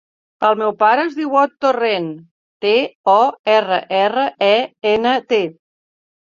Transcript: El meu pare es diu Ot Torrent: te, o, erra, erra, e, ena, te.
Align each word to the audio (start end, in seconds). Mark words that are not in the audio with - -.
El 0.47 0.55
meu 0.59 0.71
pare 0.77 1.01
es 1.09 1.17
diu 1.17 1.35
Ot 1.41 1.51
Torrent: 1.65 2.07
te, 2.65 2.71
o, 3.13 3.19
erra, 3.57 3.79
erra, 3.99 4.25
e, 4.49 4.57
ena, 4.95 5.15
te. 5.35 5.43